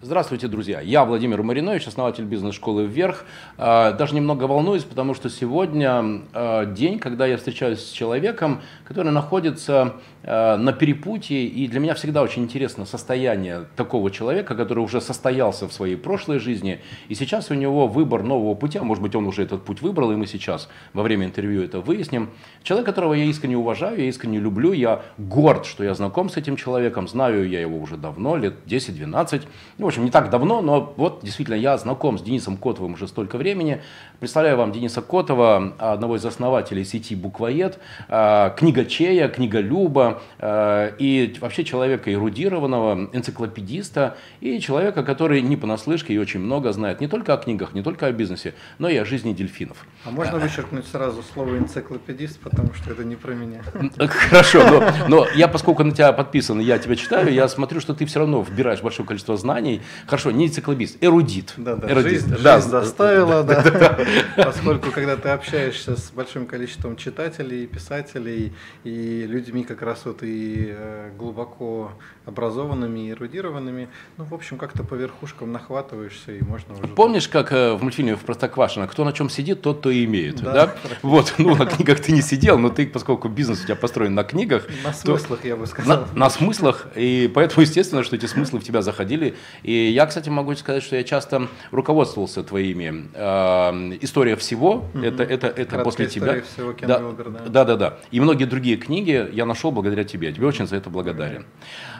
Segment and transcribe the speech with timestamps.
[0.00, 0.80] Здравствуйте, друзья.
[0.80, 3.24] Я Владимир Маринович, основатель бизнес-школы «Вверх».
[3.56, 9.10] А, даже немного волнуюсь, потому что сегодня а, день, когда я встречаюсь с человеком, который
[9.10, 15.00] находится а, на перепутье, и для меня всегда очень интересно состояние такого человека, который уже
[15.00, 19.16] состоялся в своей прошлой жизни, и сейчас у него выбор нового пути, а может быть
[19.16, 22.30] он уже этот путь выбрал, и мы сейчас во время интервью это выясним.
[22.62, 26.54] Человек, которого я искренне уважаю, я искренне люблю, я горд, что я знаком с этим
[26.54, 29.42] человеком, знаю я его уже давно, лет 10-12,
[29.88, 33.38] в общем, не так давно, но вот действительно я знаком с Денисом Котовым уже столько
[33.38, 33.80] времени.
[34.20, 37.78] Представляю вам Дениса Котова, одного из основателей сети «Буквоед»,
[38.10, 46.18] а, книгачея, книголюба а, и вообще человека эрудированного, энциклопедиста и человека, который не понаслышке и
[46.18, 49.32] очень много знает не только о книгах, не только о бизнесе, но и о жизни
[49.32, 49.86] дельфинов.
[50.04, 53.62] А можно вычеркнуть сразу слово энциклопедист, потому что это не про меня.
[54.06, 58.04] Хорошо, но, но я, поскольку на тебя подписан, я тебя читаю, я смотрю, что ты
[58.04, 61.54] все равно вбираешь большое количество знаний, хорошо, не энциклопедист, эрудит.
[61.56, 62.10] Да, да, эрудит.
[62.10, 62.56] Жизнь, да.
[62.56, 63.98] жизнь заставила, да, да.
[64.36, 68.52] поскольку когда ты общаешься с большим количеством читателей, писателей
[68.84, 71.92] и людьми как раз вот и э, глубоко
[72.26, 76.88] образованными и эрудированными, ну, в общем, как-то по верхушкам нахватываешься и можно уже...
[76.88, 80.42] Помнишь, как э, в мультфильме в «Простоквашино» кто на чем сидит, тот то и имеет,
[80.42, 80.52] да?
[80.52, 80.74] да?
[81.02, 84.24] Вот, ну, на книгах ты не сидел, но ты, поскольку бизнес у тебя построен на
[84.24, 84.66] книгах...
[84.84, 86.06] На смыслах, я бы сказал.
[86.12, 89.36] На, на смыслах, и поэтому, естественно, что эти смыслы в тебя заходили,
[89.68, 95.02] и я, кстати, могу сказать, что я часто руководствовался твоими э, «История всего», угу.
[95.02, 96.40] это, это, это после тебя.
[96.40, 97.40] Всего, Кен да, Уилбер, да.
[97.46, 97.98] да, да, да.
[98.10, 100.28] И многие другие книги я нашел благодаря тебе.
[100.28, 101.44] Я тебе очень за это благодарен.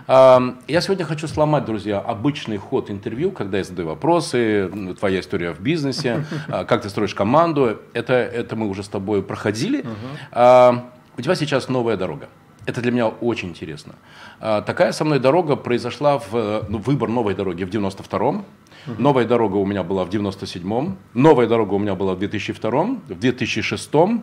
[0.07, 5.53] Э, я сегодня хочу сломать, друзья, обычный ход интервью, когда я задаю вопросы, твоя история
[5.53, 7.83] в бизнесе, э, как ты строишь команду.
[7.93, 9.85] Это, это мы уже с тобой проходили.
[10.33, 10.73] Э,
[11.19, 12.31] у тебя сейчас новая дорога.
[12.65, 13.95] Это для меня очень интересно.
[14.41, 18.45] А, такая со мной дорога произошла в ну, выбор новой дороги в 92-м.
[18.99, 20.97] Новая дорога у меня была в 97-м.
[21.15, 24.23] Новая дорога у меня была в 2002-м, в 2006-м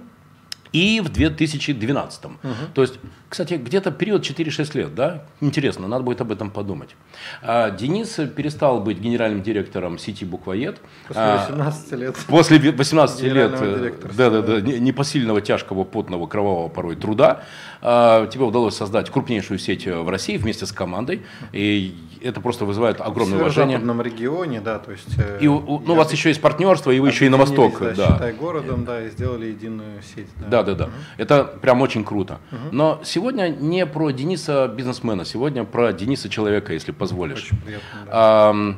[0.71, 2.25] и в 2012.
[2.25, 2.35] Угу.
[2.73, 2.99] То есть,
[3.29, 5.23] кстати, где-то период 4-6 лет, да?
[5.41, 6.95] Интересно, надо будет об этом подумать.
[7.41, 10.79] А, Денис перестал быть генеральным директором сети «Буквоед».
[11.07, 12.15] После 18 а, лет.
[12.27, 17.43] После 18 лет, э, да, да, да, непосильного, тяжкого, потного, кровавого порой труда.
[17.81, 21.21] А, тебе удалось создать крупнейшую сеть в России вместе с командой.
[21.51, 23.77] И это просто вызывает огромное уважение.
[23.77, 25.17] В западном регионе, да, то есть...
[25.17, 27.79] Э, и, ну, у вас еще есть партнерство, и вы еще и на восток.
[27.79, 28.07] Да, да.
[28.07, 30.29] считай городом, да, и сделали единую сеть.
[30.49, 30.85] Да, да, да.
[30.85, 30.93] Угу.
[31.17, 32.39] Это прям очень круто.
[32.51, 32.59] Угу.
[32.71, 37.45] Но сегодня не про Дениса бизнесмена, сегодня про Дениса человека, если позволишь.
[37.45, 38.11] Очень приятно, да.
[38.11, 38.75] а,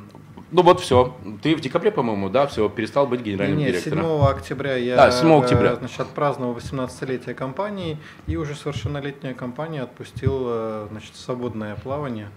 [0.49, 1.15] ну вот все.
[1.41, 4.05] Ты в декабре, по-моему, да, все, перестал быть генеральным Нет, директором.
[4.05, 5.75] 7 октября я да, 7 октября.
[5.75, 7.97] Значит, отпраздновал 18-летие компании
[8.27, 12.29] и уже совершеннолетняя компания отпустила значит, свободное плавание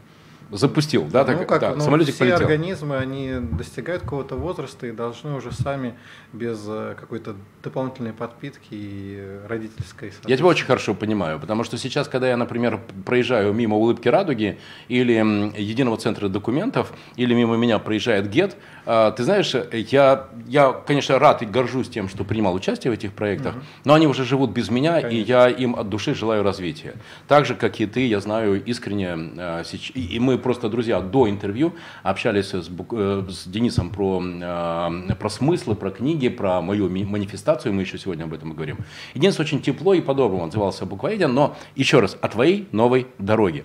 [0.51, 2.41] запустил, да, так, ну, как, да, ну, самолетик все полетел.
[2.41, 5.95] организмы, они достигают какого-то возраста и должны уже сами
[6.33, 10.13] без э, какой-то дополнительной подпитки и родительской.
[10.27, 14.59] Я тебя очень хорошо понимаю, потому что сейчас, когда я, например, проезжаю мимо улыбки радуги
[14.89, 15.13] или
[15.61, 18.57] единого центра документов, или мимо меня проезжает ГЕТ,
[18.87, 23.13] а, ты знаешь, я, я, конечно, рад и горжусь тем, что принимал участие в этих
[23.13, 23.65] проектах, угу.
[23.85, 25.17] но они уже живут без меня, конечно.
[25.17, 26.95] и я им от души желаю развития.
[27.29, 29.63] Так же, как и ты, я знаю искренне, а,
[29.95, 35.75] и мы просто, друзья, до интервью общались с, э, с Денисом про, а, про смыслы,
[35.75, 38.79] про книги, про мою манифестацию, мы еще сегодня об этом говорим.
[39.15, 43.07] И Денис очень тепло и по-доброму отзывался о буквоеде, но еще раз, о твоей новой
[43.19, 43.65] дороге.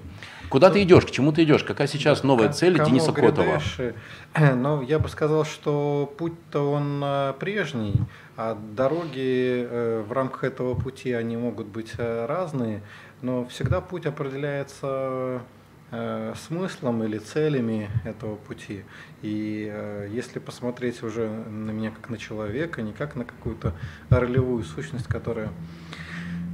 [0.50, 1.64] Куда ты идешь, к чему ты идешь?
[1.64, 3.60] Какая сейчас новая цель Кому Дениса Котова?
[4.56, 7.94] Ну, я бы сказал, что путь-то он э, прежний,
[8.38, 12.82] а дороги э, в рамках этого пути, они могут быть разные,
[13.22, 15.40] но всегда путь определяется Э,
[16.36, 18.84] смыслом или целями этого пути.
[19.22, 23.74] И э, если посмотреть уже на меня как на человека, не как на какую-то
[24.10, 25.50] ролевую сущность, которая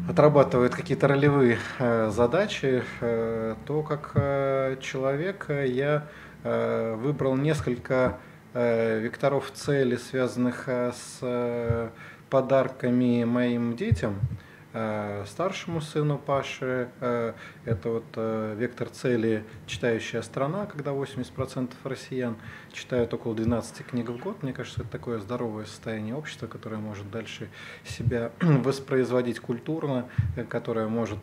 [0.09, 6.07] отрабатывает какие-то ролевые э, задачи, э, то как э, человек я
[6.43, 8.17] э, выбрал несколько
[8.53, 11.89] э, векторов цели, связанных э, с э,
[12.29, 14.15] подарками моим детям.
[14.73, 16.89] Э, старшему сыну Паше.
[17.01, 17.33] Э,
[17.65, 22.37] это вот э, вектор цели «Читающая страна», когда 80% россиян
[22.71, 24.43] читают около 12 книг в год.
[24.43, 27.49] Мне кажется, это такое здоровое состояние общества, которое может дальше
[27.83, 30.07] себя воспроизводить культурно,
[30.47, 31.19] которое может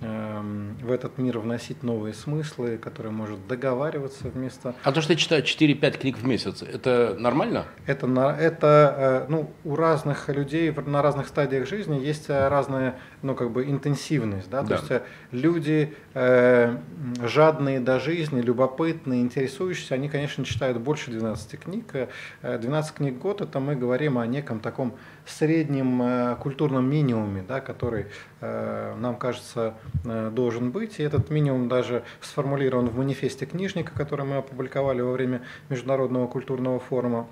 [0.00, 4.74] в этот мир вносить новые смыслы, которые может договариваться вместо...
[4.82, 7.66] А то, что я читаю 4-5 книг в месяц, это нормально?
[7.86, 8.06] Это,
[8.38, 13.50] это э, ну, у разных людей на разных стадиях жизни есть э, разная ну, как
[13.50, 14.50] бы интенсивность.
[14.50, 14.62] Да?
[14.62, 14.68] Да.
[14.68, 16.76] То есть э, люди э,
[17.22, 21.94] жадные до жизни, любопытные, интересующиеся, они, конечно, читают больше 12 книг.
[22.42, 24.94] 12 книг в год– это мы говорим о неком таком
[25.28, 28.06] среднем э, культурном минимуме, да, который
[28.40, 29.74] э, нам кажется
[30.04, 30.98] э, должен быть.
[30.98, 36.78] И этот минимум даже сформулирован в манифесте книжника, который мы опубликовали во время Международного культурного
[36.78, 37.26] форума.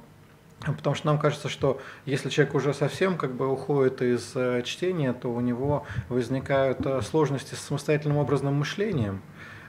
[0.60, 5.32] Потому что нам кажется, что если человек уже совсем как бы уходит из чтения, то
[5.32, 9.22] у него возникают сложности с самостоятельным образным мышлением.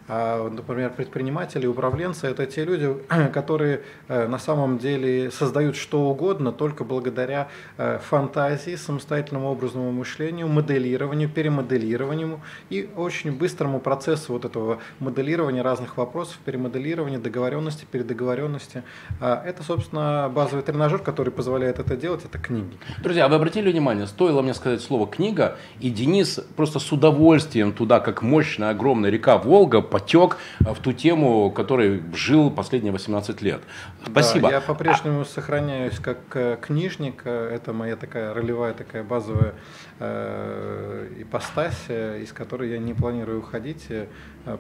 [0.08, 2.96] А, например, предприниматели, управленцы– это те люди,
[3.34, 10.48] которые э, на самом деле создают что угодно только благодаря э, фантазии, самостоятельному образному мышлению,
[10.48, 12.40] моделированию, перемоделированию
[12.70, 18.84] и очень быстрому процессу вот этого моделирования разных вопросов, перемоделирования, договоренности, передоговоренности.
[19.20, 22.78] А, это, собственно, базовый тренажер, который позволяет это делать, это книги.
[23.04, 28.00] Друзья, вы обратили внимание, стоило мне сказать слово «книга», и Денис просто с удовольствием туда,
[28.00, 33.62] как мощная огромная река Волга, потек в ту тему, которой жил последние 18 лет.
[34.06, 34.50] Спасибо.
[34.50, 35.26] Да, я по-прежнему а...
[35.26, 37.26] сохраняюсь как э, книжник.
[37.26, 39.56] Это моя такая ролевая, такая базовая
[40.00, 44.08] э, ипостась, из которой я не планирую уходить, э,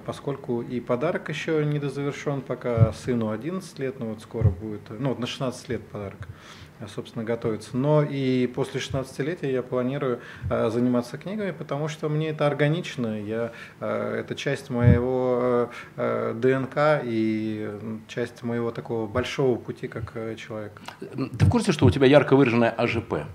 [0.06, 5.10] поскольку и подарок еще не дозавершен, пока сыну 11 лет, но вот скоро будет, ну
[5.10, 6.28] вот на 16 лет подарок
[6.86, 7.76] собственно, готовиться.
[7.76, 10.20] Но и после 16-летия я планирую
[10.50, 15.27] э, заниматься книгами, потому что мне это органично, я, э, это часть моего э,
[15.96, 17.72] ДНК и
[18.08, 20.82] часть моего такого большого пути как человек.
[21.00, 23.26] Ты в курсе, что у тебя ярко выраженная АЖП?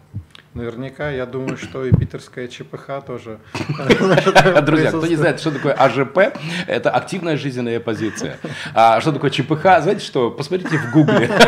[0.55, 3.39] Наверняка, я думаю, что и питерская ЧПХ тоже.
[4.63, 6.37] Друзья, кто не знает, что такое АЖП,
[6.67, 8.37] это активная жизненная позиция.
[8.75, 11.31] А что такое ЧПХ, знаете что, посмотрите в гугле.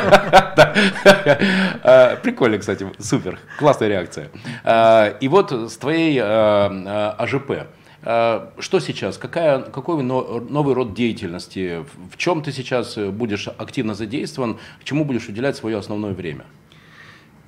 [1.87, 4.31] А, прикольно, кстати, супер, классная реакция.
[4.65, 7.67] А, и вот с твоей а, АЖП,
[8.05, 9.17] что сейчас?
[9.17, 11.85] Какая, какой новый род деятельности?
[12.13, 14.59] В чем ты сейчас будешь активно задействован?
[14.81, 16.45] К чему будешь уделять свое основное время?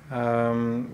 [0.09, 0.89] Эм,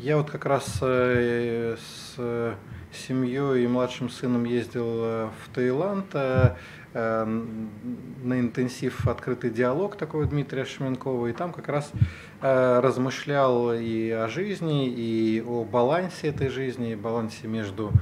[0.00, 2.56] я вот как раз э, с
[2.92, 6.54] семьей и младшим сыном ездил э, в Таиланд э,
[6.94, 11.90] на интенсив «Открытый диалог» такого Дмитрия Шеменкова, и там как раз
[12.40, 17.92] размышлял и о жизни, и о балансе этой жизни, балансе между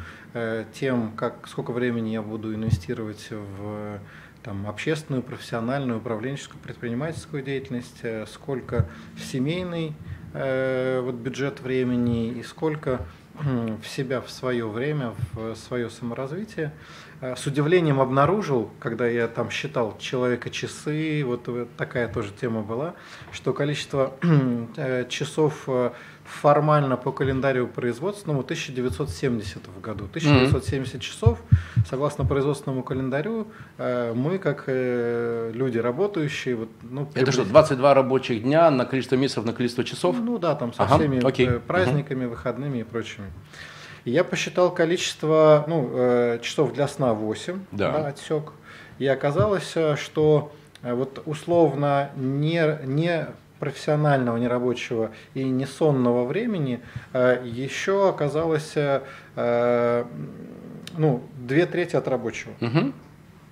[0.72, 4.00] тем, как, сколько времени я буду инвестировать в
[4.42, 9.92] там, общественную, профессиональную, управленческую, предпринимательскую деятельность, сколько в семейной
[10.32, 16.72] э, вот бюджет времени и сколько в себя в свое время, в свое саморазвитие.
[17.20, 22.94] Э, с удивлением обнаружил, когда я там считал человека часы, вот такая тоже тема была,
[23.32, 24.14] что количество
[24.76, 25.92] э, часов э,
[26.24, 30.04] формально по календарю производственному 1970 в году.
[30.04, 30.98] 1970 mm-hmm.
[31.00, 31.38] часов,
[31.88, 36.56] согласно производственному календарю, э, мы, как э, люди работающие...
[36.56, 40.16] Вот, ну, Это что, 22 рабочих дня на количество месяцев, на количество часов?
[40.20, 41.48] Ну да, там со ага, всеми окей.
[41.48, 42.28] Э, праздниками, mm-hmm.
[42.28, 43.26] выходными и прочими.
[44.04, 47.92] Я посчитал количество ну, часов для сна 8, да.
[47.92, 48.52] Да, отсек.
[48.98, 50.52] И оказалось, что
[50.82, 53.26] вот условно не, не
[53.60, 56.80] профессионального, нерабочего и несонного времени
[57.12, 59.02] э, еще оказалось э,
[59.36, 60.04] э,
[60.96, 62.52] ну, две трети от рабочего.
[62.60, 62.92] Угу.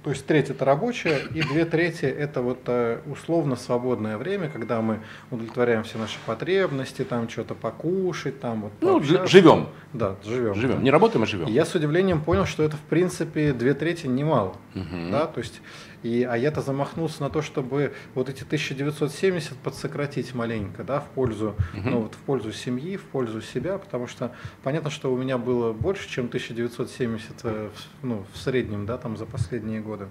[0.04, 2.66] То есть треть это рабочее, и две трети это вот
[3.06, 8.72] условно свободное время, когда мы удовлетворяем все наши потребности, там что-то покушать, там вот.
[8.80, 9.66] Ну, живем.
[9.92, 10.54] Да, живем.
[10.54, 10.76] Живем.
[10.76, 10.82] Да.
[10.82, 11.48] Не работаем, а живем.
[11.48, 14.54] я с удивлением понял, что это в принципе две трети немало.
[14.76, 15.10] Угу.
[15.10, 15.60] Да, то есть
[16.02, 21.56] и, а я-то замахнулся на то, чтобы вот эти 1970 подсократить маленько, да, в пользу,
[21.74, 21.88] угу.
[21.88, 25.72] ну, вот в пользу семьи, в пользу себя, потому что понятно, что у меня было
[25.72, 27.70] больше, чем 1970 э,
[28.02, 30.06] ну, в среднем, да, там за последние годы.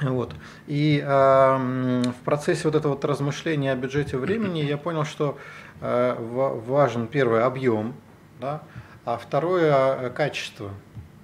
[0.00, 0.34] Вот.
[0.66, 5.38] И э, в процессе вот этого вот размышления о бюджете времени я понял, что
[5.80, 7.94] э, важен первый объем,
[8.40, 8.62] да,
[9.04, 10.70] а второе качество.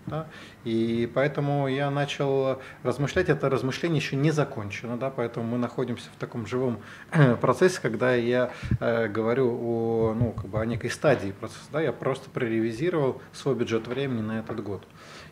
[0.09, 0.27] Да?
[0.65, 6.19] И поэтому я начал размышлять, это размышление еще не закончено, да, поэтому мы находимся в
[6.19, 6.81] таком живом
[7.41, 8.51] процессе, когда я
[8.81, 13.55] э, говорю о, ну, как бы о некой стадии процесса, да, я просто проревизировал свой
[13.55, 14.85] бюджет времени на этот год.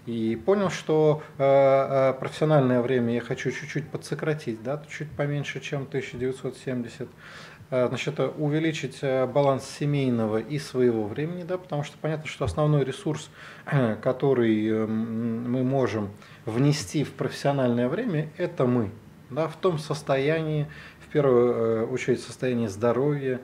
[0.07, 5.83] И понял, что э, э профессиональное время я хочу чуть-чуть подсократить, да, чуть поменьше, чем
[5.83, 7.09] 1970
[7.69, 13.29] значит, увеличить баланс семейного и своего времени, да, потому что понятно, что основной ресурс,
[14.03, 16.11] который эм, мы можем
[16.45, 18.93] внести в профессиональное время, это мы.
[19.31, 20.69] Да, в том состоянии,
[21.01, 23.41] в первую очередь, состоянии здоровья,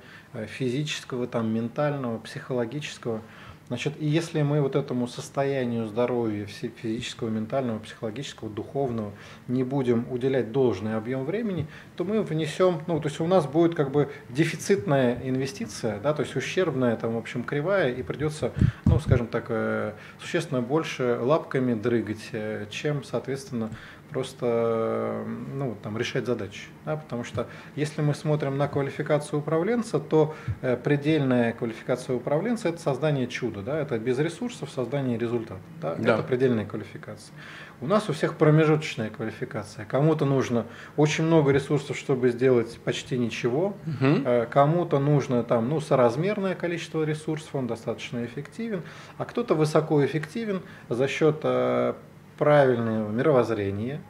[0.46, 3.22] физического, там, ментального, психологического–
[3.72, 9.12] Значит, и если мы вот этому состоянию здоровья физического, ментального, психологического, духовного
[9.48, 13.74] не будем уделять должный объем времени, то мы внесем, ну, то есть у нас будет
[13.74, 18.52] как бы дефицитная инвестиция, да, то есть ущербная там, в общем, кривая, и придется,
[18.84, 23.70] ну, скажем так, э, существенно больше лапками дрыгать, э, чем, соответственно,
[24.12, 26.68] просто ну, там, решать задачи.
[26.84, 26.96] Да?
[26.96, 33.26] Потому что если мы смотрим на квалификацию управленца, то э, предельная квалификация управленца– это создание
[33.26, 33.62] чуда.
[33.62, 33.78] Да?
[33.78, 35.60] Это без ресурсов создание результата.
[35.80, 35.94] Да?
[35.94, 36.14] Да.
[36.14, 37.34] Это предельная квалификация.
[37.80, 39.84] У нас у всех промежуточная квалификация.
[39.84, 40.66] Кому-то нужно
[40.96, 43.74] очень много ресурсов, чтобы сделать почти ничего.
[43.86, 44.46] Угу.
[44.50, 48.82] Кому-то нужно там, ну, соразмерное количество ресурсов, он достаточно эффективен.
[49.18, 51.94] А кто-то высокоэффективен за счет э,
[52.42, 54.00] правильное мировоззрение,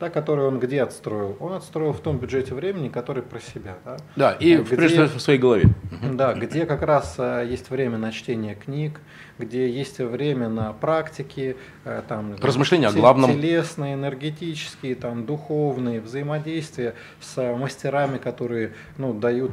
[0.00, 1.36] да, которое он где отстроил?
[1.40, 3.76] Он отстроил в том бюджете времени, который про себя.
[3.84, 5.64] Да, да и где, прежде всего в своей голове.
[6.14, 8.98] Да, где как раз а, есть время на чтение книг,
[9.38, 13.30] где есть время на практики, а, там, размышления о главном.
[13.30, 19.52] Телесные, энергетические, там, духовные, взаимодействия с мастерами, которые ну, дают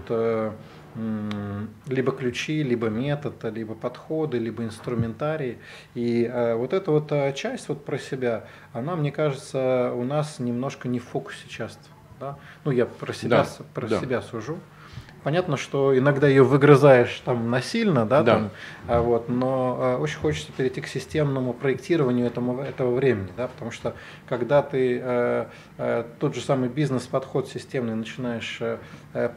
[1.87, 5.57] либо ключи, либо метод, либо подходы, либо инструментарий.
[5.95, 10.39] И э, вот эта вот э, часть вот про себя, она, мне кажется, у нас
[10.39, 11.83] немножко не в фокусе часто.
[12.19, 12.37] Да?
[12.65, 13.99] Ну, я про себя, да, про да.
[13.99, 14.59] себя сужу.
[15.23, 18.33] Понятно, что иногда ее выгрызаешь там насильно, да, да.
[18.35, 18.49] Там,
[18.88, 23.71] а вот, но а, очень хочется перейти к системному проектированию этому, этого времени, да, потому
[23.71, 23.95] что
[24.27, 28.77] когда ты э, тот же самый бизнес-подход системный начинаешь э,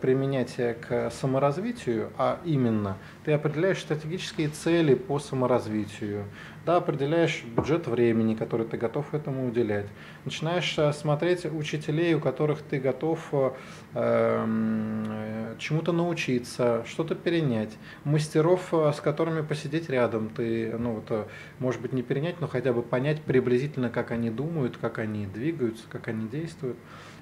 [0.01, 6.25] применять к саморазвитию, а именно ты определяешь стратегические цели по саморазвитию,
[6.65, 9.87] да, определяешь бюджет времени, который ты готов этому уделять.
[10.25, 13.51] Начинаешь э, смотреть учителей, у которых ты готов э,
[13.95, 17.77] э, чему-то научиться, что-то перенять.
[18.05, 21.29] Мастеров, э, с которыми посидеть рядом, ты, ну, вот,
[21.59, 25.85] может быть, не перенять, но хотя бы понять приблизительно, как они думают, как они двигаются,
[25.91, 26.77] как они действуют.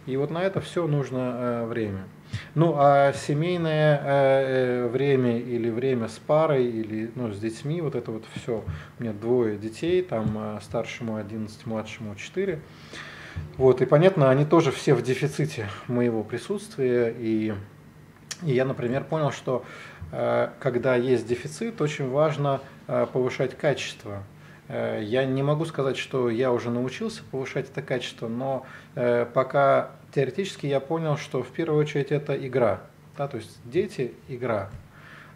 [0.07, 2.05] И вот на это все нужно время.
[2.55, 7.95] Ну, а семейное э, э, время или время с парой, или ну, с детьми, вот
[7.95, 8.65] это вот все.
[8.99, 12.61] У меня двое детей, там э, старшему 11, младшему 4.
[13.57, 17.15] Вот, и понятно, они тоже все в дефиците моего присутствия.
[17.17, 17.55] И,
[18.43, 19.65] и я, например, понял, что
[20.11, 24.25] когда есть дефицит, очень важно повышать качество.
[24.69, 28.67] Я не могу сказать, что я уже научился повышать это качество, но
[29.33, 32.83] пока теоретически я понял, что в первую очередь это игра.
[33.17, 34.71] Да, то есть дети– игра.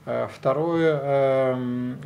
[0.07, 1.99] Э, второе, эм,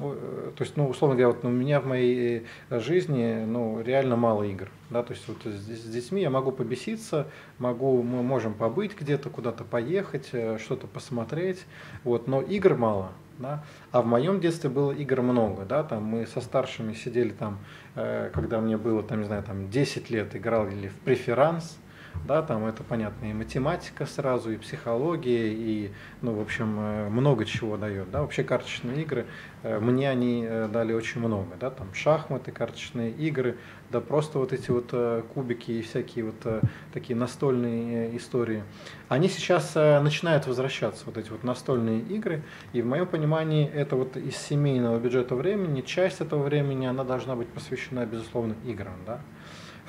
[0.56, 4.68] то есть, ну, условно говоря, вот у меня в моей жизни ну, реально мало игр.
[4.90, 7.26] Да, то есть вот с, детьми я могу побеситься,
[7.58, 11.64] могу, мы можем побыть где-то, куда-то поехать, что-то посмотреть,
[12.04, 13.10] вот, но игр мало.
[13.38, 13.64] Да?
[13.92, 17.58] А в моем детстве было игр много, да, там мы со старшими сидели там,
[17.94, 21.78] э, когда мне было, там, не знаю, там 10 лет, играли в преферанс,
[22.26, 25.90] да, там это понятно и математика сразу, и психология, и,
[26.22, 29.26] ну, в общем, э, много чего дает, да, вообще карточные игры,
[29.62, 33.56] э, мне они э, дали очень много, да, там шахматы, карточные игры,
[33.90, 34.92] да просто вот эти вот
[35.32, 38.62] кубики и всякие вот такие настольные истории,
[39.08, 42.42] они сейчас начинают возвращаться, вот эти вот настольные игры,
[42.74, 47.34] и в моем понимании это вот из семейного бюджета времени, часть этого времени, она должна
[47.34, 49.20] быть посвящена, безусловно, играм, да,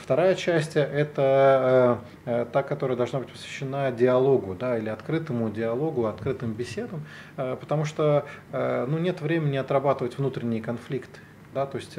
[0.01, 6.05] Вторая часть– это э, э, та, которая должна быть посвящена диалогу, да, или открытому диалогу,
[6.05, 7.05] открытым беседам,
[7.37, 11.19] э, потому что ну, нет времени отрабатывать внутренние конфликты.
[11.53, 11.97] Да, то есть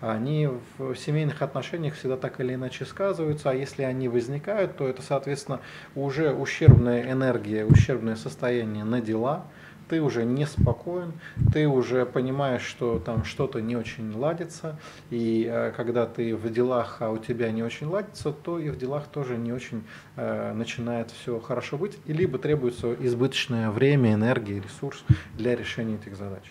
[0.00, 5.02] они в семейных отношениях всегда так или иначе сказываются, а если они возникают, то это,
[5.02, 5.60] соответственно,
[5.94, 9.44] уже ущербная энергия, ущербное состояние на дела–
[9.88, 11.12] ты уже неспокоен,
[11.52, 14.78] ты уже понимаешь, что там что-то не очень ладится,
[15.10, 18.76] и э, когда ты в делах, а у тебя не очень ладится, то и в
[18.76, 19.84] делах тоже не очень
[20.16, 25.04] э, начинает все хорошо быть, и либо требуется избыточное время, энергия, ресурс
[25.36, 26.44] для решения этих задач.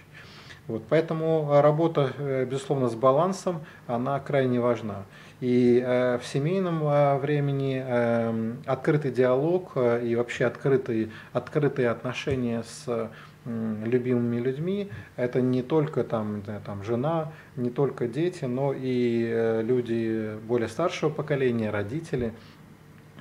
[0.67, 5.05] Вот, поэтому работа, э, безусловно, с балансом, она крайне важна.
[5.39, 12.63] И э, в семейном э, времени э, открытый диалог э, и вообще открытые, открытые отношения
[12.63, 13.09] с
[13.47, 14.89] любимыми людьми.
[15.15, 21.09] Это не только там, там жена, не только дети, но и э, люди более старшего
[21.09, 22.33] поколения, родители.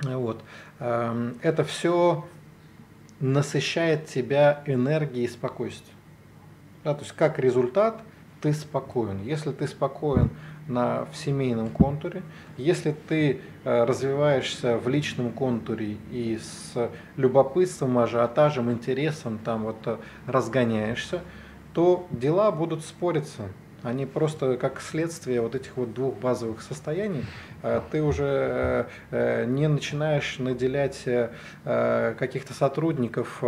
[0.03, 0.43] Вот.
[0.79, 2.25] Эм, это все
[3.19, 5.97] насыщает тебя энергией и спокойствием.
[6.83, 8.01] Да, то есть как результат
[8.41, 9.21] ты спокоен.
[9.23, 10.29] Если ты спокоен
[10.67, 12.21] на, в семейном контуре,
[12.57, 21.21] если ты развиваешься в личном контуре и с любопытством, ажиотажем, интересом там вот э, разгоняешься,
[21.73, 23.49] то дела будут спориться.
[23.83, 27.25] Они просто как следствие вот этих вот двух базовых состояний,
[27.61, 33.43] э, ты уже э, не начинаешь наделять э, каких-то сотрудников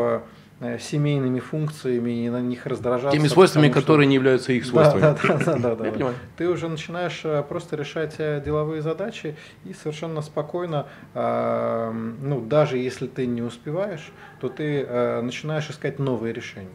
[0.79, 3.17] семейными функциями и на них раздражаться.
[3.17, 3.79] Теми свойствами, что...
[3.79, 5.01] которые не являются их свойствами.
[5.01, 6.13] Да, да, да, да, да, да.
[6.37, 13.41] Ты уже начинаешь просто решать деловые задачи и совершенно спокойно, ну, даже если ты не
[13.41, 14.11] успеваешь,
[14.41, 14.85] то ты
[15.21, 16.69] начинаешь искать новые решения.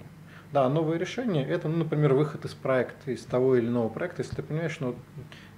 [0.52, 4.36] Да, новые решения– это, ну, например, выход из проекта, из того или иного проекта, если
[4.36, 4.94] ты понимаешь, ну,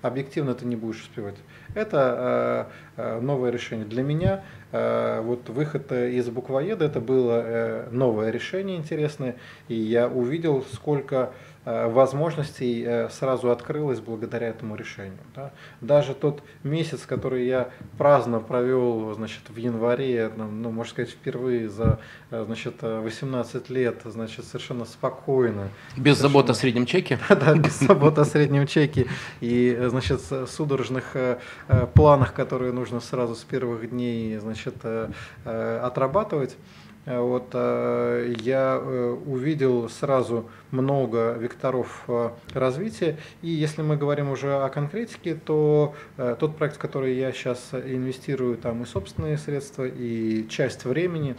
[0.03, 1.37] объективно ты не будешь успевать.
[1.75, 3.87] Это э, э, новое решение.
[3.87, 9.37] Для меня э, вот выход из буквоеда– это было новое решение интересное,
[9.69, 11.33] и я увидел, сколько
[11.67, 15.19] возможностей э, сразу открылось благодаря этому решению.
[15.35, 15.51] Да.
[15.81, 21.69] Даже тот месяц, который я праздно провел значит, в январе, ну, ну можно сказать, впервые
[21.69, 21.99] за
[22.31, 25.69] э, значит, 18 лет, значит, совершенно спокойно.
[25.97, 26.29] Без совершенно...
[26.29, 27.19] забот о среднем чеке?
[27.29, 29.09] Да, без забот о среднем чеке
[29.41, 31.17] и значит, судорожных
[31.95, 34.77] планах, которые нужно сразу с первых дней значит,
[35.45, 36.57] отрабатывать.
[37.07, 42.05] Э, вот, э, я э, увидел сразу много векторов
[42.53, 43.17] развития.
[43.43, 48.57] И если мы говорим уже о конкретике, то тот проект, в который я сейчас инвестирую,
[48.57, 51.37] там и собственные средства, и часть времени,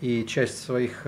[0.00, 1.06] и часть своих,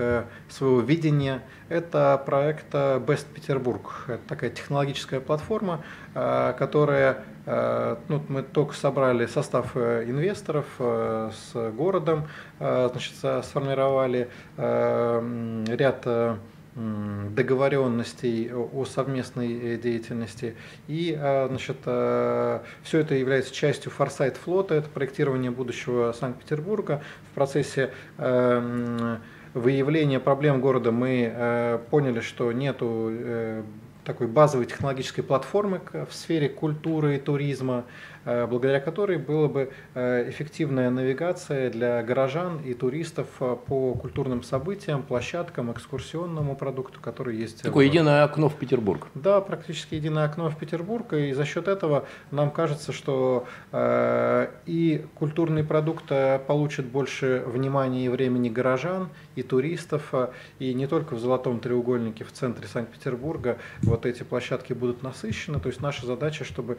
[0.49, 4.05] своего видения– это проект Best Петербург.
[4.07, 5.83] Это такая технологическая платформа,
[6.13, 12.27] которая Э, ну, мы только собрали состав э, инвесторов э, с городом,
[12.59, 16.07] значит, сформировали ряд
[16.75, 20.55] договоренностей о совместной деятельности.
[20.87, 27.01] И значит, все это является частью форсайт флота, это проектирование будущего Санкт-Петербурга.
[27.31, 27.91] В процессе
[29.53, 33.11] выявления проблем города мы поняли, что нету
[34.03, 40.29] такой базовой технологической платформы в сфере культуры и туризма, Э, благодаря которой была бы э,
[40.29, 47.61] эффективная навигация для горожан и туристов э, по культурным событиям, площадкам, экскурсионному продукту, который есть.
[47.61, 49.07] Такое единое окно в Петербург.
[49.15, 53.47] Да, практически единое окно в Петербург, и за счет этого нам кажется, что
[54.65, 56.11] и культурный продукт
[56.47, 60.13] получит больше внимания и времени горожан, и туристов,
[60.59, 65.59] и не только в Золотом треугольнике в центре Санкт-Петербурга вот эти площадки будут насыщены.
[65.59, 66.77] То есть наша задача, чтобы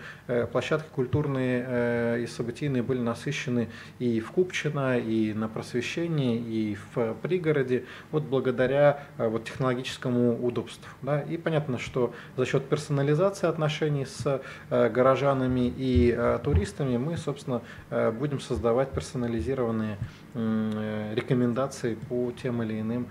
[0.53, 3.68] площадки культурные культурные э, и событийные были насыщены
[3.99, 10.88] и в Купчино, и на просвещении, и в пригороде, вот благодаря э, вот, технологическому удобству.
[11.03, 11.20] Да?
[11.20, 17.62] И понятно, что за счет персонализации отношений с э, горожанами и туристами мы, собственно,
[18.18, 19.99] будем создавать персонализированные
[20.35, 23.07] рекомендации по тем или иным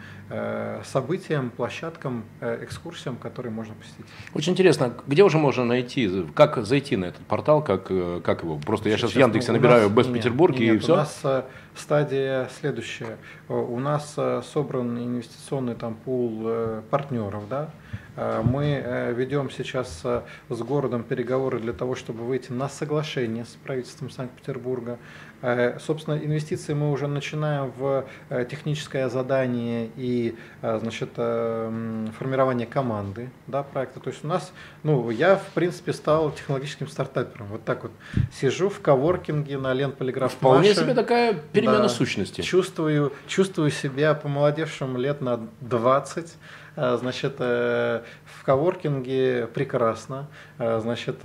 [0.83, 4.05] событиям, площадкам, экскурсиям, которые можно посетить.
[4.33, 7.83] Очень интересно, где уже можно найти, как зайти на этот портал, как
[8.23, 8.57] как его?
[8.57, 10.93] Просто я сейчас, сейчас в Яндексе ну, набираю Бест Петербург и все.
[10.93, 11.43] У нас э,
[11.75, 13.17] стадия следующая.
[13.49, 16.49] Э, у нас э, собран инвестиционный там пул
[16.89, 17.69] партнеров, да,
[18.15, 24.99] мы ведем сейчас с городом переговоры для того, чтобы выйти на соглашение с правительством Санкт-Петербурга.
[25.43, 33.29] Э, собственно, инвестиции мы уже начинаем в э, техническое задание и э, значит, формирование команды
[33.47, 33.99] да, проекта.
[33.99, 37.47] То есть у нас, ну, я, в принципе, стал технологическим стартапером.
[37.47, 37.91] Вот так вот
[38.31, 42.39] сижу в коворкинге на Лен Полиграф Вполне Маша, себе такая перемена да, сущности.
[42.39, 46.37] Чувствую, чувствую себя помолодевшим лет на 20.
[46.75, 50.27] Значит, в коворкинге прекрасно.
[50.57, 51.23] Значит,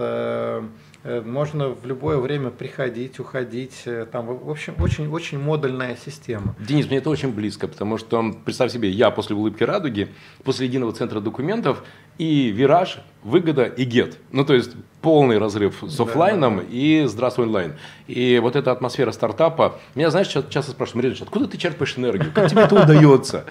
[1.04, 3.82] Э, можно в любое время приходить, уходить.
[3.86, 6.56] Э, там, в общем, очень-очень модульная система.
[6.58, 10.08] Денис, мне это очень близко, потому что, представь себе, я после улыбки радуги,
[10.44, 11.84] после единого центра документов
[12.18, 14.18] и вираж, выгода и гет.
[14.32, 17.74] Ну, то есть полный разрыв с офлайном да, да, и здравствуй онлайн.
[18.08, 19.78] И вот эта атмосфера стартапа.
[19.94, 22.32] Меня, знаешь, часто спрашивают, Марина, откуда ты черпаешь энергию?
[22.34, 23.44] Как тебе это удается?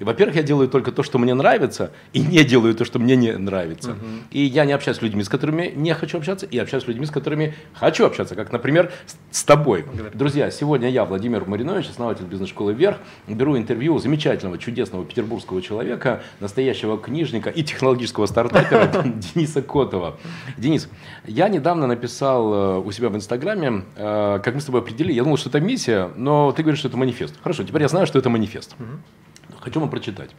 [0.00, 3.32] Во-первых, я делаю только то, что мне нравится, и не делаю то, что мне не
[3.36, 3.92] нравится.
[3.92, 3.98] Угу.
[4.30, 7.06] И я не общаюсь с людьми, с которыми не хочу общаться, и общаюсь с людьми,
[7.06, 8.92] с которыми хочу общаться, как, например,
[9.30, 9.84] с тобой.
[10.14, 16.98] Друзья, сегодня я, Владимир Маринович, основатель бизнес-школы «Вверх», беру интервью замечательного, чудесного петербургского человека, настоящего
[16.98, 18.90] книжника и технологического стартапера
[19.34, 20.18] Дениса Котова.
[20.56, 20.88] Денис,
[21.26, 25.22] я недавно написал э, у себя в Инстаграме, э, как мы с тобой определили, я
[25.22, 27.34] думал, что это миссия, но ты говоришь, что это манифест.
[27.42, 28.74] Хорошо, теперь я знаю, что это манифест.
[29.60, 30.30] Хочу вам прочитать.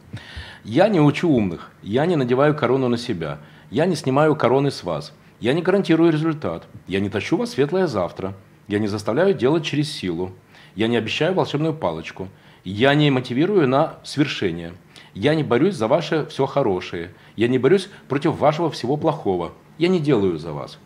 [0.64, 3.38] Я не учу умных, я не надеваю корону на себя,
[3.70, 7.86] я не снимаю короны с вас, я не гарантирую результат, я не тащу вас светлое
[7.86, 8.34] завтра,
[8.68, 10.32] я не заставляю делать через силу,
[10.74, 12.28] я не обещаю волшебную палочку,
[12.64, 14.74] я не мотивирую на свершение,
[15.14, 19.88] я не борюсь за ваше все хорошее, я не борюсь против вашего всего плохого, я
[19.88, 20.78] не делаю за вас.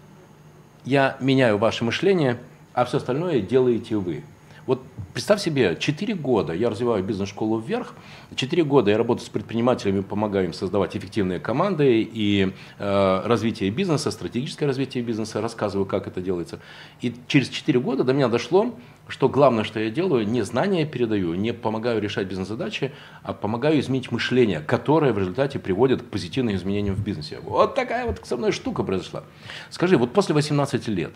[0.84, 2.38] Я меняю ваше мышление,
[2.72, 4.22] а все остальное делаете вы.
[4.68, 4.82] Вот
[5.14, 7.94] представь себе, 4 года я развиваю бизнес-школу вверх,
[8.34, 14.10] 4 года я работаю с предпринимателями, помогаю им создавать эффективные команды и э, развитие бизнеса,
[14.10, 16.60] стратегическое развитие бизнеса, рассказываю, как это делается.
[17.00, 18.74] И через 4 года до меня дошло,
[19.08, 24.12] что главное, что я делаю, не знания передаю, не помогаю решать бизнес-задачи, а помогаю изменить
[24.12, 27.38] мышление, которое в результате приводит к позитивным изменениям в бизнесе.
[27.42, 29.24] Вот такая вот со мной штука произошла.
[29.70, 31.12] Скажи, вот после 18 лет,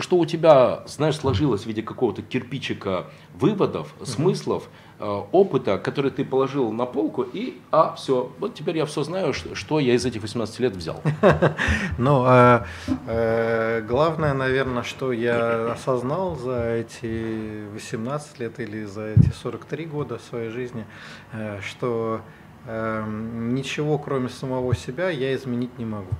[0.00, 2.95] что у тебя, знаешь, сложилось в виде какого-то кирпичика
[3.34, 8.86] выводов, смыслов, Э, опыта, который ты положил на полку, и, а, все, вот теперь я
[8.86, 11.02] все знаю, что я из этих 18 лет взял.
[11.98, 12.64] Ну, э,
[13.06, 20.18] э, главное, наверное, что я осознал за эти 18 лет или за эти 43 года
[20.18, 20.86] своей жизни,
[21.60, 22.20] что
[22.66, 26.10] ничего, кроме самого себя, я изменить не могу.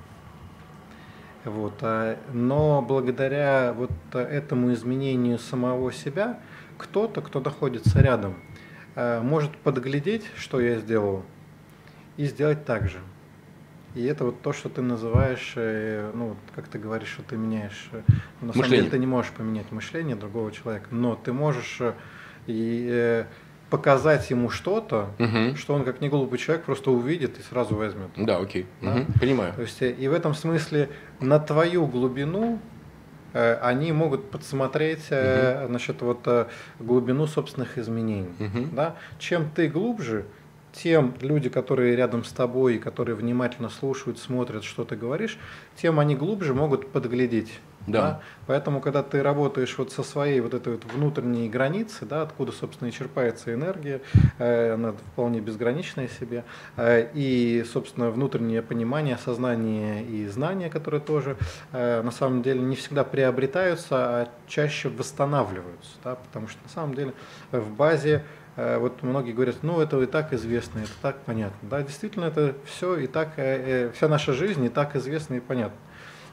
[1.45, 1.83] Вот.
[2.31, 6.39] Но благодаря вот этому изменению самого себя,
[6.77, 8.35] кто-то, кто находится рядом,
[8.97, 11.23] Э, может подглядеть, что я сделал,
[12.17, 12.97] и сделать так же.
[13.93, 17.89] И это вот то, что ты называешь, э, ну, как ты говоришь, что ты меняешь.
[17.91, 18.01] Э,
[18.41, 21.79] на самом деле ты не можешь поменять мышление другого человека, но ты можешь
[22.47, 23.23] и
[23.69, 25.55] показать ему что-то, угу.
[25.57, 28.09] что он как не глупый человек просто увидит и сразу возьмет.
[28.15, 28.95] Да, окей, да?
[28.95, 29.19] Угу.
[29.19, 29.53] понимаю.
[29.53, 32.59] То есть и в этом смысле на твою глубину
[33.33, 35.71] они могут подсмотреть угу.
[35.71, 36.45] насчет вот э,
[36.79, 38.29] глубину собственных изменений.
[38.39, 38.75] Угу.
[38.75, 38.95] Да?
[39.19, 40.25] Чем ты глубже,
[40.77, 45.37] тем люди, которые рядом с тобой, которые внимательно слушают, смотрят, что ты говоришь,
[45.75, 47.59] тем они глубже могут подглядеть.
[47.87, 48.01] Да.
[48.01, 48.21] да.
[48.47, 52.89] Поэтому, когда ты работаешь вот со своей вот этой вот внутренней границы, да, откуда, собственно,
[52.89, 54.01] и черпается энергия,
[54.39, 56.43] э, она вполне безграничная себе,
[56.75, 61.37] э, и, собственно, внутреннее понимание, осознание и знания, которые тоже
[61.71, 66.93] э, на самом деле не всегда приобретаются, а чаще восстанавливаются, да, потому что на самом
[66.93, 67.13] деле
[67.51, 68.23] в базе
[68.57, 71.57] вот многие говорят, ну это и так известно, это так понятно.
[71.61, 75.39] Да, действительно, это все и так, э, э, вся наша жизнь и так известна и
[75.39, 75.77] понятна.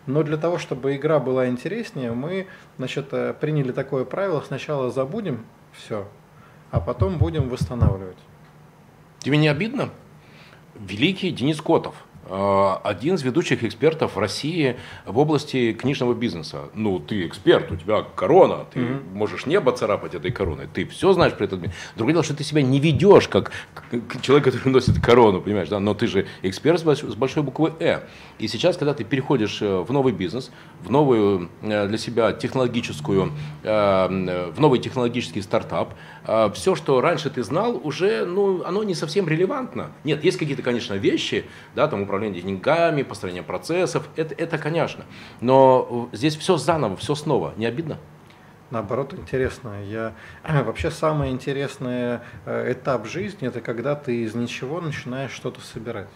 [0.06, 2.46] Но для того, чтобы игра была интереснее, мы
[2.78, 6.08] значит, э, приняли такое правило, сначала забудем все,
[6.70, 8.18] а потом будем восстанавливать.
[9.18, 9.90] Тебе не обидно?
[10.74, 16.70] Великий Денис Котов– Э, один из ведущих экспертов в России в области книжного бизнеса.
[16.74, 19.14] Ну, ты эксперт, у тебя корона, ты mm-hmm.
[19.14, 21.72] можешь небо царапать этой короной, ты все знаешь про этот мир.
[21.96, 23.52] Другое дело, что ты себя не ведешь как
[24.22, 28.00] человек, который носит корону, понимаешь, да, но ты же эксперт с большой буквы «Э».
[28.38, 30.50] И сейчас, когда ты переходишь э, в новый бизнес,
[30.82, 33.32] в новую э, для себя технологическую,
[33.62, 35.94] в новый технологический стартап,
[36.54, 39.92] все, что раньше ты знал, уже, ну, оно не совсем релевантно.
[40.04, 45.04] Нет, есть какие-то, конечно, вещи, да, там управление деньгами, построение процессов, это, это конечно.
[45.40, 47.52] Но здесь все заново, все снова.
[47.56, 47.98] Не обидно?
[48.70, 49.84] Наоборот, интересно.
[49.84, 50.14] Я
[50.64, 56.08] вообще самый интересный э, этап жизни это когда ты из ничего начинаешь что-то собирать.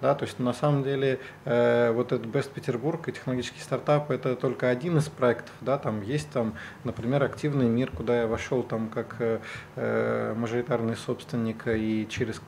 [0.00, 4.34] Да, то есть на самом деле э, вот этот Best Петербург и технологический стартап это
[4.34, 8.88] только один из проектов, да, там есть там, например, активный мир, куда я вошел там
[8.88, 9.40] как э,
[9.76, 12.40] э мажоритарный собственник и через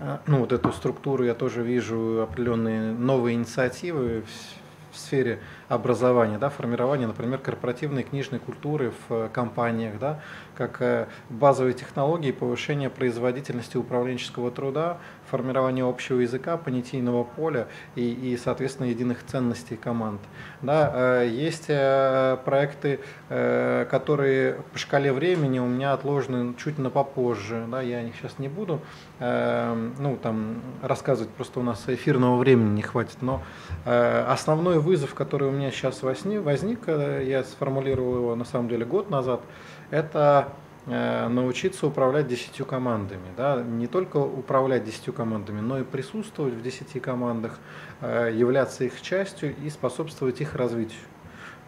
[0.00, 6.38] а, ну, вот эту структуру я тоже вижу определенные новые инициативы в, в сфере образования,
[6.38, 10.20] да, формирования, например, корпоративной книжной культуры в э, компаниях, да,
[10.56, 14.98] как э, базовые технологии повышения производительности управленческого труда,
[15.30, 20.20] формирование общего языка, понятийного поля и, и соответственно, единых ценностей команд.
[20.62, 27.82] Да, э, есть проекты, которые по шкале времени у меня отложены чуть на попозже, да,
[27.82, 28.80] я о них сейчас не буду
[29.20, 33.42] ну, там, рассказывать, просто у нас эфирного времени не хватит, но
[33.84, 39.10] основной вызов, который у меня сейчас возник, э, я сформулировал его на самом деле год
[39.10, 39.40] назад,
[39.90, 40.48] это
[40.86, 43.26] э, научиться управлять десятью командами.
[43.36, 43.62] Да?
[43.62, 47.58] Не только управлять десятью командами, но и присутствовать в десяти командах,
[48.00, 51.00] э, являться их частью и способствовать их развитию.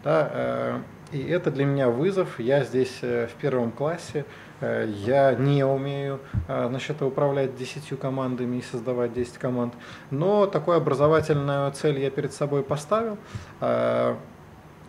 [0.03, 0.81] Да?
[1.11, 2.39] И это для меня вызов.
[2.39, 4.25] Я здесь в первом классе
[4.61, 9.73] Я не умею значит, управлять десятью командами и создавать 10 команд.
[10.11, 13.17] Но такую образовательную цель я перед собой поставил.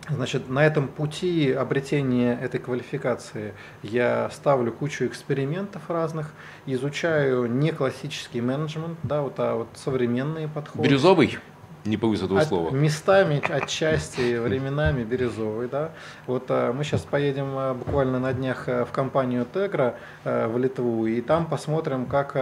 [0.09, 6.33] Значит, на этом пути обретения этой квалификации я ставлю кучу экспериментов разных,
[6.65, 10.89] изучаю не классический менеджмент, да, вот, а вот современные подходы.
[10.89, 11.39] Бирюзовый?
[11.85, 12.71] Не повыс этого От, слова.
[12.71, 15.67] Местами, отчасти, временами бирюзовый.
[15.67, 15.91] Да?
[16.27, 21.05] Вот а, мы сейчас поедем а, буквально на днях а, в компанию Тегра в Литву,
[21.07, 22.35] и там посмотрим, как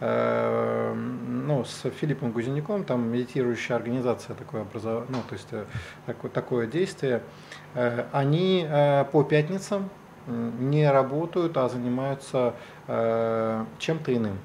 [0.00, 5.48] ну, с Филиппом Гузеняком, там медитирующая организация, такое образование, ну, то есть
[6.06, 7.22] такое, такое действие,
[8.12, 8.68] они
[9.12, 9.88] по пятницам
[10.26, 12.54] не работают, а занимаются
[12.86, 14.38] чем-то иным.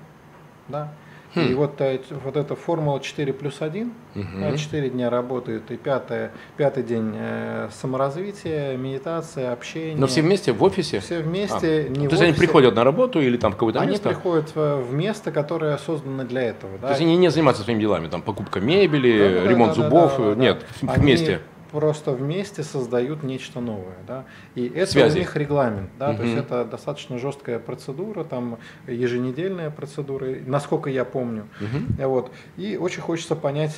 [0.69, 0.93] Да?
[1.35, 1.39] Хм.
[1.39, 1.81] И вот,
[2.23, 4.57] вот эта формула 4 плюс 1, угу.
[4.57, 9.97] 4 дня работают, и пятый, пятый день э, саморазвитие, медитация, общение.
[9.97, 10.99] Но все вместе в офисе?
[10.99, 11.87] Все вместе.
[11.87, 11.89] А.
[11.89, 14.09] Не То есть они приходят на работу или там в какое-то они место?
[14.09, 16.77] Они приходят в, в место, которое создано для этого.
[16.77, 16.87] Да?
[16.87, 20.35] То есть они не занимаются своими делами, там покупка мебели, да, ремонт да, зубов, да,
[20.35, 20.93] да, нет, да.
[20.93, 21.33] вместе.
[21.33, 21.41] Они
[21.73, 23.97] просто вместе создают нечто новое.
[24.07, 24.25] Да?
[24.53, 25.15] И это Связи.
[25.15, 25.89] у них регламент.
[25.97, 26.11] Да?
[26.11, 26.17] Угу.
[26.17, 31.47] То есть это достаточно жесткая процедура, там еженедельная процедура, насколько я помню.
[31.59, 32.07] Угу.
[32.07, 32.31] Вот.
[32.57, 33.75] И очень хочется понять,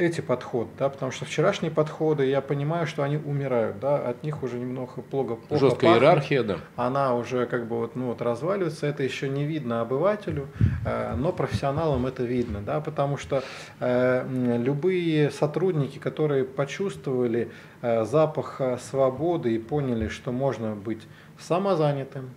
[0.00, 4.42] эти подходы, да, потому что вчерашние подходы, я понимаю, что они умирают, да, от них
[4.42, 6.56] уже немного плохо, плохо Жесткая пахнет, иерархия, да.
[6.76, 10.48] Она уже как бы вот, ну, вот разваливается, это еще не видно обывателю,
[10.84, 13.42] э, но профессионалам это видно, да, потому что
[13.80, 14.26] э,
[14.58, 17.50] любые сотрудники, которые почувствовали
[17.82, 21.02] э, запах э, свободы и поняли, что можно быть
[21.38, 22.30] самозанятым,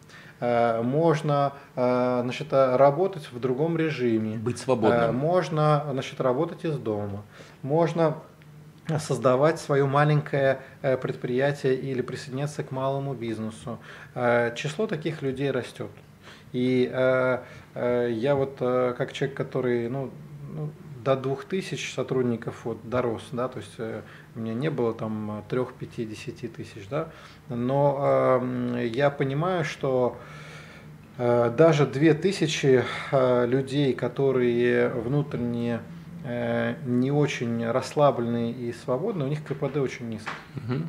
[0.84, 4.38] можно э, значит, работать в другом режиме.
[4.38, 5.02] Быть свободным.
[5.02, 7.24] Э, можно значит, работать из дома.
[7.62, 8.18] Можно
[9.00, 13.80] создавать свое маленькое предприятие или присоединяться к малому бизнесу.
[14.14, 15.90] Число таких людей растет.
[16.52, 20.12] И я вот как человек, который ну,
[20.54, 20.70] ну,
[21.04, 23.80] до 2000 сотрудников вот дорос, да, то есть
[24.36, 27.10] у меня не было там 3, 5, 10 тысяч, да,
[27.50, 30.18] но э, я понимаю, что
[31.18, 35.82] э, даже 2000 э, людей, которые внутренне
[36.24, 40.32] э, не очень расслабленные и свободные, у них КПД очень низкий.
[40.56, 40.84] Угу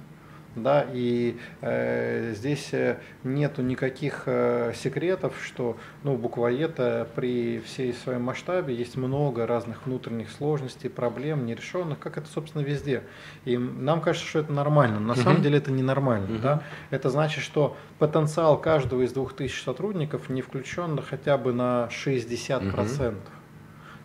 [0.56, 6.76] да, и э, здесь э, нету никаких э, секретов, что, ну, буквоед
[7.14, 13.02] при всей своем масштабе есть много разных внутренних сложностей, проблем нерешенных, как это, собственно, везде.
[13.44, 16.62] И нам кажется, что это нормально, на самом деле это ненормально, uh да.
[16.90, 22.72] Это значит, что потенциал каждого из двух тысяч сотрудников не включен хотя бы на 60%.
[22.72, 23.14] uh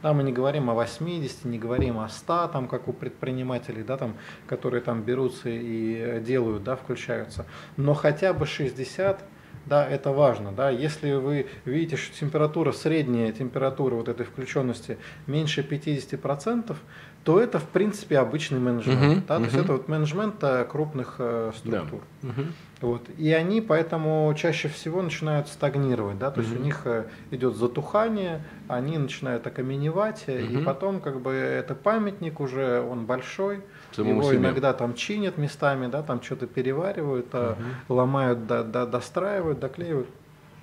[0.01, 3.97] да, мы не говорим о 80, не говорим о 100, там, как у предпринимателей, да,
[3.97, 4.15] там,
[4.47, 7.45] которые там берутся и делают, да, включаются.
[7.77, 9.23] Но хотя бы 60
[9.65, 15.61] да, это важно, да, если вы видите, что температура, средняя температура вот этой включенности меньше
[15.61, 16.75] 50%,
[17.23, 19.01] то это, в принципе, обычный менеджмент.
[19.01, 19.35] Uh-huh, да?
[19.35, 19.39] uh-huh.
[19.39, 22.01] То есть это вот менеджмент э, крупных э, структур.
[22.21, 22.29] Да.
[22.29, 22.45] Uh-huh.
[22.81, 23.09] Вот.
[23.17, 26.17] И они поэтому чаще всего начинают стагнировать.
[26.17, 26.31] Да?
[26.31, 26.43] То uh-huh.
[26.43, 30.61] есть у них э, идет затухание, они начинают окаменевать, uh-huh.
[30.61, 34.37] и потом как бы это памятник уже, он большой, Самому его себе.
[34.37, 37.57] иногда там чинят местами, да, там что-то переваривают, uh-huh.
[37.89, 40.07] ломают, до, до, достраивают, доклеивают.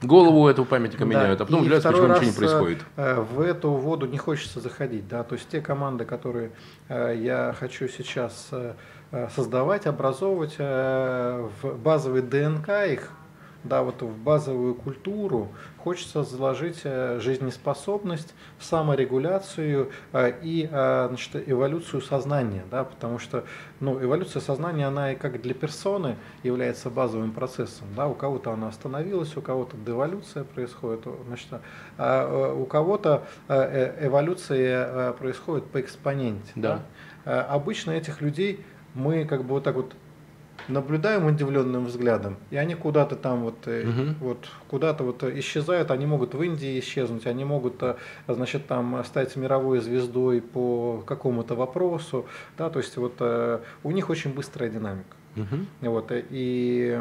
[0.02, 1.10] Голову эту памятника да.
[1.10, 2.84] меняют, а потом удивляются, почему ничего не происходит.
[2.96, 5.08] Э, в эту воду не хочется заходить.
[5.08, 5.22] Да?
[5.22, 6.50] То есть те команды, которые
[6.88, 8.74] э, я хочу сейчас э,
[9.34, 11.50] создавать, образовывать в
[11.82, 13.10] базовый ДНК их,
[13.68, 15.48] да, вот в базовую культуру
[15.78, 23.44] хочется заложить э, жизнеспособность, саморегуляцию э, и э, значит, эволюцию сознания, да, потому что
[23.80, 27.86] ну, эволюция сознания, она и как для персоны является базовым процессом.
[27.94, 31.48] Да, у кого-то она остановилась, у кого-то деволюция происходит, значит,
[31.98, 36.50] а у кого-то эволюция происходит по экспоненте.
[36.54, 36.82] Да.
[37.24, 37.42] Да.
[37.44, 39.94] Обычно этих людей мы как бы вот так вот
[40.68, 44.14] наблюдаем удивленным взглядом, и они куда-то там вот, угу.
[44.20, 47.96] вот куда-то вот исчезают, они могут в Индии исчезнуть, они могут, э,
[48.28, 52.26] значит, там стать мировой звездой по какому-то вопросу,
[52.58, 53.20] да, то есть вот
[53.82, 55.16] у них очень быстрая динамика.
[55.36, 55.90] Угу.
[55.90, 56.98] Вот, и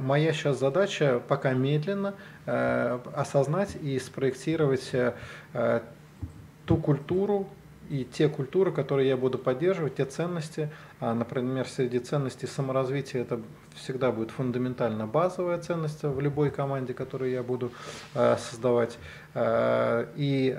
[0.00, 2.14] моя сейчас задача пока медленно
[2.44, 5.80] э, осознать и спроектировать э,
[6.66, 7.48] ту культуру,
[7.90, 10.70] и те культуры, которые я буду поддерживать, те ценности,
[11.00, 13.40] а, например, среди ценностей саморазвития это
[13.74, 17.72] всегда будет фундаментально базовая ценность в любой команде, которую я буду
[18.14, 18.98] а, создавать.
[19.34, 20.54] А, и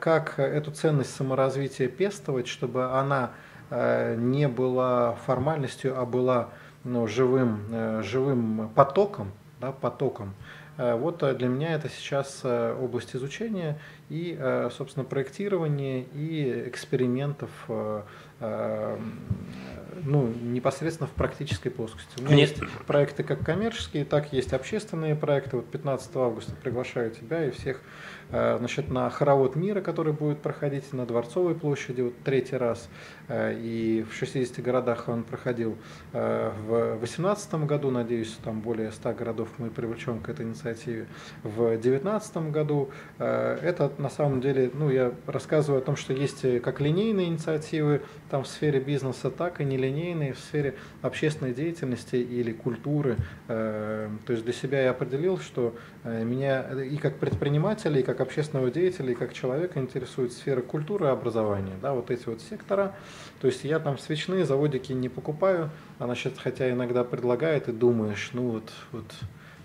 [0.00, 3.32] как эту ценность саморазвития пестовать, чтобы она
[3.70, 6.50] не была формальностью, а была
[6.84, 10.34] ну, живым, живым потоком, да, потоком.
[10.78, 14.38] Вот для меня это сейчас область изучения и,
[14.76, 17.50] собственно, проектирования и экспериментов
[20.04, 22.18] ну, непосредственно в практической плоскости.
[22.18, 22.50] У меня Нет.
[22.50, 25.56] есть проекты как коммерческие, так есть общественные проекты.
[25.56, 27.80] Вот 15 августа приглашаю тебя и всех
[28.21, 32.88] Э, значит, на хоровод мира, который будет проходить на Дворцовой площади вот третий раз,
[33.28, 35.76] э, и в 60 городах он проходил
[36.14, 41.06] э, в 2018 году, надеюсь, там более 100 городов мы привлечем к этой инициативе.
[41.42, 46.80] В 2019 году это на самом деле, ну, я рассказываю о том, что есть как
[46.80, 53.16] линейные инициативы там в сфере бизнеса, так и нелинейные в сфере общественной деятельности или культуры.
[53.46, 59.12] То есть для себя я определил, что меня и как предпринимателя, и как общественного деятеля
[59.12, 62.94] и как человека интересует сфера культуры и образования, да, вот эти вот сектора.
[63.40, 68.30] То есть я там свечные заводики не покупаю, а значит, хотя иногда предлагает и думаешь,
[68.32, 69.04] ну вот, вот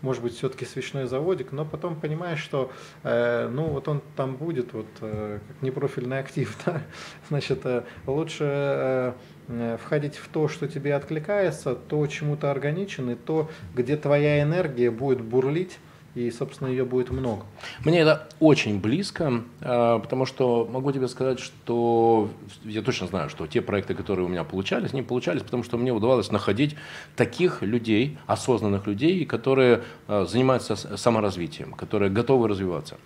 [0.02, 2.72] может быть, все-таки свечной заводик, но потом понимаешь, что
[3.04, 6.82] э, ну вот он там будет, вот э, как непрофильный актив, да?
[7.30, 9.13] значит, э, лучше э,
[9.48, 14.41] э, входить в то, что тебе откликается, то, чему ты органичен, и то, где твоя
[14.41, 15.80] энергия будет бурлить,
[16.17, 17.45] и, собственно, ее будет много.
[17.86, 22.30] Мне это очень близко, а, потому что могу тебе сказать, что
[22.63, 25.91] я точно знаю, что те проекты, которые у меня получались, не получались, потому что мне
[25.91, 26.75] удавалось находить
[27.15, 32.97] таких людей, осознанных людей, которые а, занимаются саморазвитием, которые готовы развиваться.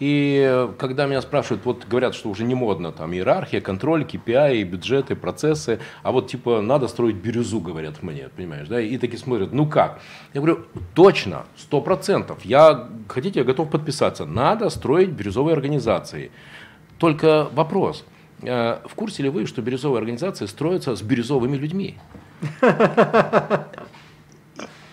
[0.00, 5.14] И когда меня спрашивают, вот говорят, что уже не модно, там иерархия, контроль, KPI, бюджеты,
[5.14, 9.66] процессы, а вот типа надо строить бирюзу, говорят мне, понимаешь, да, и такие смотрят, ну
[9.66, 10.00] как?
[10.34, 14.24] Я говорю, точно, сто процентов, я я, хотите, я готов подписаться.
[14.24, 16.30] Надо строить бирюзовые организации.
[16.98, 18.04] Только вопрос.
[18.42, 21.98] Э, в курсе ли вы, что бирюзовые организации строятся с бирюзовыми людьми?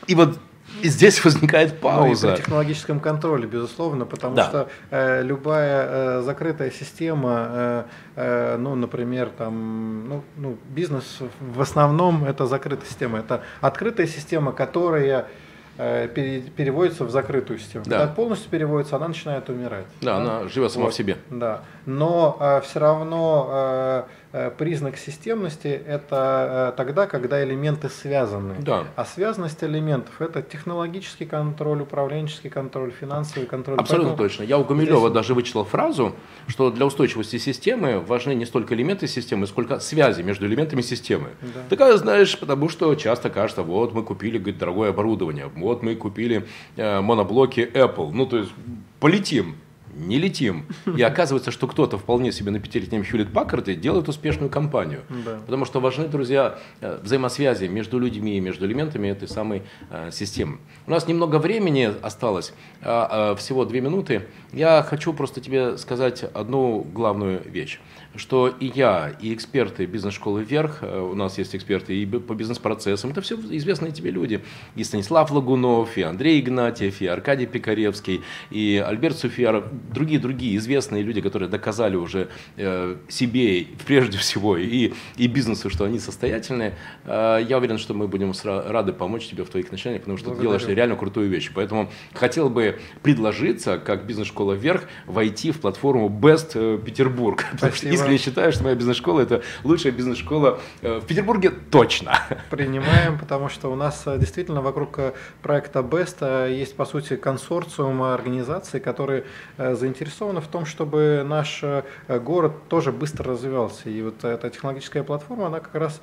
[0.07, 0.37] И вот
[0.81, 2.27] и здесь возникает пауза.
[2.27, 4.43] Ну, и при технологическом контроле, безусловно, потому да.
[4.49, 7.83] что э, любая э, закрытая система, э,
[8.15, 13.19] э, ну, например, там, ну, ну, бизнес в основном это закрытая система.
[13.19, 15.27] Это открытая система, которая
[15.77, 17.85] переводится в закрытую систему.
[17.87, 17.99] Да.
[17.99, 19.85] Когда полностью переводится, она начинает умирать.
[20.01, 20.39] Да, да?
[20.39, 21.17] она живет сама вот, в себе.
[21.29, 21.61] Да.
[21.85, 24.03] Но э, все равно э,
[24.35, 28.55] Э, признак системности– это э, тогда, когда элементы связаны.
[28.61, 28.85] Да.
[28.95, 33.77] А связанность элементов– это технологический контроль, управленческий контроль, финансовый контроль.
[33.77, 34.43] Абсолютно Поэтому точно.
[34.43, 35.11] Я у Гумилева здесь...
[35.11, 36.15] даже вычитал фразу,
[36.47, 41.29] что для устойчивости системы важны не столько элементы системы, сколько связи между элементами системы.
[41.41, 41.59] Да.
[41.69, 46.47] Такая, знаешь, потому что часто кажется, вот мы купили говорит, дорогое оборудование, вот мы купили
[46.75, 48.09] э, моноблоки Apple.
[48.11, 48.51] Ну, то есть
[48.99, 49.57] полетим
[49.95, 50.65] не летим.
[50.97, 55.01] И оказывается, что кто-то вполне себе на пятилетнем Хьюлит Паккарде делает успешную компанию.
[55.25, 55.39] Да.
[55.45, 60.57] Потому что важны, друзья, э, взаимосвязи между людьми, между элементами этой самой э, системы.
[60.87, 64.27] У нас немного времени осталось, а, а, всего две минуты.
[64.51, 67.79] Я хочу просто тебе сказать одну главную вещь
[68.15, 73.11] что и я, и эксперты бизнес-школы «Вверх», э, у нас есть эксперты и по бизнес-процессам,
[73.11, 74.43] это все известные тебе люди.
[74.75, 78.21] И Станислав Лагунов, и Андрей Игнатьев, и Аркадий Пикаревский,
[78.51, 85.27] и Альберт Суфьяров, другие-другие известные люди, которые доказали уже э, себе, прежде всего, и, и
[85.27, 86.75] бизнесу, что они состоятельные.
[87.05, 90.51] Э, я уверен, что мы будем рады помочь тебе в твоих начинаниях, потому что Благодарю.
[90.51, 91.51] ты делаешь реально крутую вещь.
[91.53, 97.45] Поэтому хотел бы предложиться, как бизнес-школа «Вверх», войти в платформу Best Петербург.
[97.57, 102.17] Спасибо искренне считаю, что моя бизнес-школа это лучшая бизнес-школа э, в Петербурге точно.
[102.49, 108.03] Принимаем, потому что у нас э, действительно вокруг э, проекта Best есть, по сути, консорциум
[108.03, 109.25] организаций, которые
[109.57, 111.63] заинтересованы в том, чтобы наш
[112.07, 113.89] город тоже быстро развивался.
[113.89, 116.01] И вот эта технологическая платформа, она как раз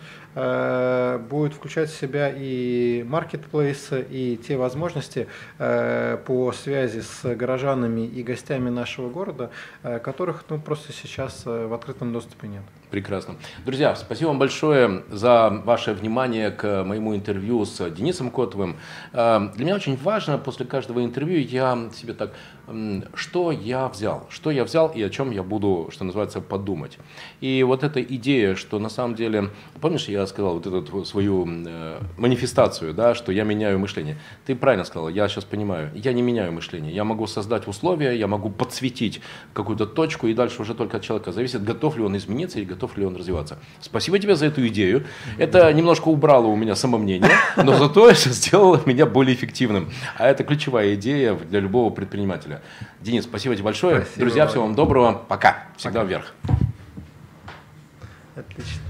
[1.29, 5.27] будет включать в себя и маркетплейс, и те возможности
[5.59, 9.51] по связи с горожанами и гостями нашего города,
[9.83, 12.62] которых ну, просто сейчас в открытом открытом доступе нет.
[12.90, 13.37] Прекрасно.
[13.64, 18.76] Друзья, спасибо вам большое за ваше внимание к моему интервью с Денисом Котовым.
[19.12, 22.33] Э, для меня очень важно после каждого интервью я себе так,
[23.14, 26.98] что я взял, что я взял и о чем я буду, что называется, подумать.
[27.40, 29.50] И вот эта идея, что на самом деле,
[29.81, 34.18] помнишь, я сказал вот эту свою э, манифестацию, да, что я меняю мышление.
[34.46, 36.92] Ты правильно сказал, я сейчас понимаю, я не меняю мышление.
[36.92, 39.20] Я могу создать условия, я могу подсветить
[39.53, 42.99] какую-то точку, и дальше уже только от человека зависит, готов ли он измениться или готов
[42.99, 43.57] ли он развиваться.
[43.81, 45.07] Спасибо тебе за эту идею.
[45.38, 49.90] Это немножко убрало у меня самомнение, но зато это сделало меня более эффективным.
[50.19, 52.61] А это ключевая идея для любого предпринимателя.
[53.00, 54.02] Денис, спасибо тебе большое.
[54.02, 55.23] Спасибо, Друзья, всего вам доброго.
[55.27, 55.65] Пока.
[55.79, 56.09] Всегда Пока.
[56.09, 56.35] вверх.
[58.37, 58.90] Отлично.